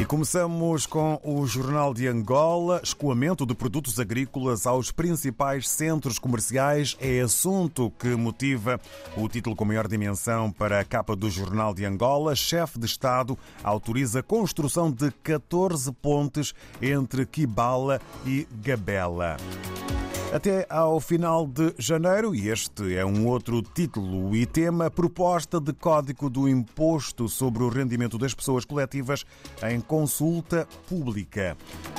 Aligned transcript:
E 0.00 0.04
começamos 0.06 0.86
com 0.86 1.20
o 1.22 1.46
Jornal 1.46 1.92
de 1.92 2.08
Angola. 2.08 2.80
Escoamento 2.82 3.44
de 3.44 3.54
produtos 3.54 4.00
agrícolas 4.00 4.66
aos 4.66 4.90
principais 4.90 5.68
centros 5.68 6.18
comerciais 6.18 6.96
é 6.98 7.20
assunto 7.20 7.92
que 7.98 8.08
motiva 8.16 8.80
o 9.14 9.28
título 9.28 9.54
com 9.54 9.66
maior 9.66 9.86
dimensão 9.86 10.50
para 10.50 10.80
a 10.80 10.84
capa 10.86 11.14
do 11.14 11.28
Jornal 11.28 11.74
de 11.74 11.84
Angola. 11.84 12.34
Chefe 12.34 12.78
de 12.78 12.86
Estado 12.86 13.38
autoriza 13.62 14.20
a 14.20 14.22
construção 14.22 14.90
de 14.90 15.10
14 15.22 15.92
pontes 15.92 16.54
entre 16.80 17.26
Kibala 17.26 18.00
e 18.24 18.48
Gabela. 18.62 19.36
Até 20.32 20.64
ao 20.70 21.00
final 21.00 21.44
de 21.44 21.74
janeiro, 21.76 22.32
e 22.32 22.50
este 22.50 22.94
é 22.94 23.04
um 23.04 23.26
outro 23.26 23.60
título 23.62 24.36
e 24.36 24.46
tema, 24.46 24.88
proposta 24.88 25.60
de 25.60 25.72
Código 25.72 26.30
do 26.30 26.48
Imposto 26.48 27.28
sobre 27.28 27.64
o 27.64 27.68
Rendimento 27.68 28.16
das 28.16 28.32
Pessoas 28.32 28.64
Coletivas 28.64 29.24
em 29.68 29.80
consulta 29.80 30.68
pública. 30.88 31.56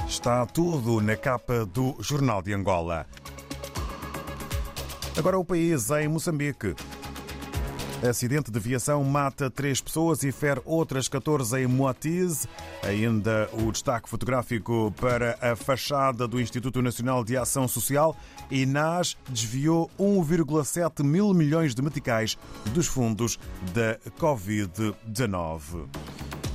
Está 0.07 0.45
tudo 0.45 1.01
na 1.01 1.17
capa 1.17 1.65
do 1.65 1.97
Jornal 1.99 2.41
de 2.41 2.53
Angola. 2.53 3.05
Agora 5.17 5.37
o 5.37 5.43
país 5.43 5.89
em 5.89 6.07
Moçambique. 6.07 6.73
Acidente 8.07 8.49
de 8.49 8.59
viação 8.59 9.03
mata 9.03 9.47
três 9.47 9.79
pessoas 9.79 10.23
e 10.23 10.31
fere 10.31 10.59
outras 10.65 11.07
14 11.07 11.59
em 11.59 11.67
Moatize. 11.67 12.47
Ainda 12.81 13.47
o 13.53 13.71
destaque 13.71 14.09
fotográfico 14.09 14.91
para 14.99 15.37
a 15.39 15.55
fachada 15.55 16.27
do 16.27 16.41
Instituto 16.41 16.81
Nacional 16.81 17.23
de 17.23 17.37
Ação 17.37 17.67
Social. 17.67 18.17
INAS 18.49 19.15
desviou 19.29 19.89
1,7 19.99 21.03
mil 21.03 21.31
milhões 21.31 21.75
de 21.75 21.81
meticais 21.83 22.39
dos 22.73 22.87
fundos 22.87 23.37
da 23.71 23.99
Covid-19. 24.19 25.87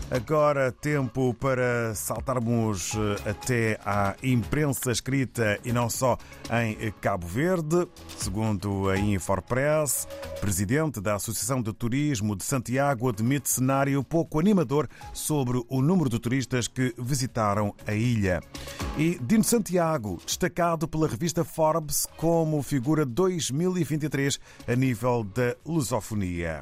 Agora, 0.09 0.71
tempo 0.71 1.35
para 1.35 1.93
saltarmos 1.97 2.93
eh, 2.95 3.31
até 3.31 3.81
à 3.85 4.15
imprensa 4.23 4.93
escrita 4.93 5.59
e 5.65 5.73
não 5.73 5.91
só 5.91 6.17
em 6.63 6.93
Cabo 7.01 7.27
Verde. 7.27 7.89
Segundo 8.17 8.89
a 8.89 8.97
Infopress, 8.97 10.07
presidente 10.41 11.01
da 11.01 11.17
Associação 11.17 11.61
de 11.61 11.73
Turismo 11.73 12.37
de 12.37 12.45
Santiago 12.45 13.09
admite 13.09 13.49
cenário 13.49 14.05
pouco 14.05 14.39
animador 14.39 14.89
sobre 15.13 15.61
o 15.69 15.83
número 15.83 16.09
de 16.09 16.21
turistas 16.21 16.69
que 16.69 16.95
visitaram 16.97 17.75
a 17.85 17.93
ilha. 17.93 18.41
E 18.97 19.19
Dino 19.21 19.43
Santiago, 19.43 20.21
destacado 20.25 20.87
pela 20.87 21.09
revista 21.09 21.45
Forbes 21.45 22.07
como 22.17 22.63
figura 22.63 23.05
2023 23.05 24.39
a 24.69 24.77
nível 24.77 25.25
da 25.25 25.57
lusofonia. 25.67 26.61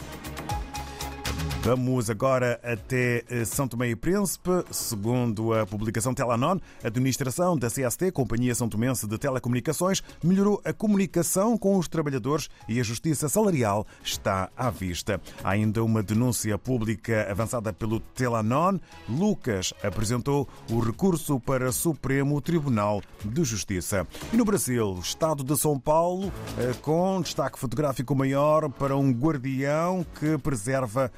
Vamos 1.65 2.11
agora 2.11 2.61
até 2.63 3.25
eh, 3.27 3.43
São 3.47 3.67
Tomé 3.67 3.89
e 3.89 3.97
Príncipe. 3.97 4.51
Segundo 4.71 5.55
a 5.55 5.65
publicação 5.65 6.13
Telanon, 6.13 6.59
a 6.83 6.89
administração 6.89 7.57
da 7.57 7.69
CST, 7.69 8.13
Companhia 8.13 8.55
São 8.55 8.69
Tomense 8.69 9.07
de 9.07 9.17
Telecomunicações, 9.17 10.03
melhorou 10.23 10.61
a 10.63 10.75
comunicação 10.75 11.57
com 11.57 11.79
os 11.79 11.89
trabalhadores 11.89 12.51
e 12.69 12.79
a 12.79 12.83
justiça 12.83 13.31
salarial 13.31 13.87
está 14.05 14.51
à 14.55 14.69
vista. 14.69 15.19
Há 15.43 15.53
ainda 15.53 15.83
uma 15.83 16.03
denúncia 16.03 16.59
pública 16.59 17.27
avançada 17.31 17.73
pelo 17.73 17.99
Telanon. 17.99 18.79
Lucas 19.09 19.73
apresentou 19.83 20.47
o 20.71 20.81
recurso 20.81 21.41
para 21.41 21.73
Supremo 21.73 22.43
Tribunal 22.43 23.01
de 23.25 23.43
Justiça. 23.43 24.07
E 24.31 24.37
no 24.37 24.45
Brasil, 24.45 24.99
Estado 25.03 25.43
de 25.43 25.57
São 25.57 25.81
Paulo, 25.81 26.31
eh, 26.59 26.75
com 26.83 27.23
destaque 27.23 27.59
fotográfico 27.59 28.15
maior 28.15 28.69
para 28.69 28.95
um 28.95 29.11
guardião 29.11 30.05
que 30.21 30.37
preserva 30.37 31.11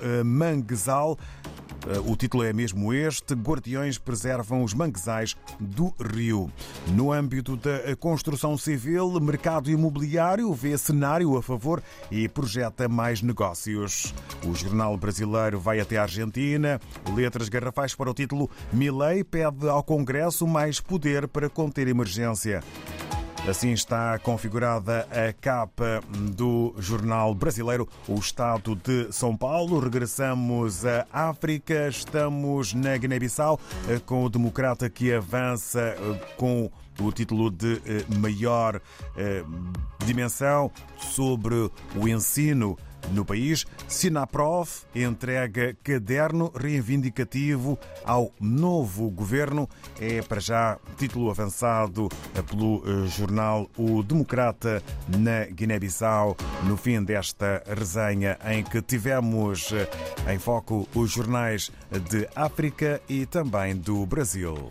eh, 0.00 0.22
manguezal. 0.22 1.18
Eh, 1.86 1.98
o 2.06 2.16
título 2.16 2.44
é 2.44 2.52
mesmo 2.52 2.92
este: 2.92 3.34
Guardiões 3.34 3.98
preservam 3.98 4.62
os 4.62 4.74
manguezais 4.74 5.36
do 5.58 5.92
Rio. 6.00 6.50
No 6.94 7.12
âmbito 7.12 7.56
da 7.56 7.94
construção 7.98 8.56
civil, 8.56 9.20
mercado 9.20 9.70
imobiliário 9.70 10.52
vê 10.52 10.76
cenário 10.76 11.36
a 11.36 11.42
favor 11.42 11.82
e 12.10 12.28
projeta 12.28 12.88
mais 12.88 13.22
negócios. 13.22 14.14
O 14.46 14.54
jornal 14.54 14.96
brasileiro 14.96 15.58
vai 15.58 15.80
até 15.80 15.96
a 15.96 16.02
Argentina. 16.02 16.80
Letras 17.14 17.48
garrafais 17.48 17.94
para 17.94 18.10
o 18.10 18.14
título: 18.14 18.50
Milei 18.72 19.24
pede 19.24 19.68
ao 19.68 19.82
Congresso 19.82 20.46
mais 20.46 20.80
poder 20.80 21.26
para 21.28 21.48
conter 21.48 21.88
emergência. 21.88 22.62
Assim 23.48 23.72
está 23.72 24.16
configurada 24.20 25.06
a 25.10 25.32
capa 25.32 26.00
do 26.32 26.72
jornal 26.78 27.34
brasileiro 27.34 27.88
O 28.06 28.14
Estado 28.14 28.76
de 28.76 29.12
São 29.12 29.36
Paulo. 29.36 29.80
Regressamos 29.80 30.86
à 30.86 31.06
África, 31.12 31.88
estamos 31.88 32.72
na 32.72 32.96
Guiné-Bissau 32.96 33.58
eh, 33.88 34.00
com 34.06 34.24
o 34.24 34.30
democrata 34.30 34.88
que 34.88 35.12
avança 35.12 35.80
eh, 35.80 36.20
com 36.36 36.70
o 37.00 37.10
título 37.10 37.50
de 37.50 37.82
eh, 37.84 38.04
maior 38.16 38.80
dimensão 40.06 40.70
sobre 40.98 41.68
o 41.96 42.08
ensino 42.08 42.78
no 43.10 43.24
país, 43.24 43.64
Sinaprof 43.88 44.84
entrega 44.94 45.76
caderno 45.82 46.52
reivindicativo 46.54 47.78
ao 48.04 48.32
novo 48.40 49.10
governo. 49.10 49.68
É 50.00 50.22
para 50.22 50.40
já 50.40 50.78
título 50.96 51.30
avançado 51.30 52.08
pelo 52.48 52.82
eh, 52.86 53.08
jornal 53.08 53.68
O 53.76 54.02
Democrata 54.02 54.82
na 55.08 55.44
Guiné-Bissau, 55.46 56.36
no 56.64 56.76
fim 56.76 57.02
desta 57.02 57.62
resenha 57.66 58.38
em 58.46 58.62
que 58.62 58.80
tivemos 58.80 59.72
eh, 59.72 60.32
em 60.32 60.38
foco 60.38 60.88
os 60.94 61.10
jornais 61.10 61.70
de 62.10 62.28
África 62.34 63.00
e 63.08 63.26
também 63.26 63.76
do 63.76 64.06
Brasil. 64.06 64.68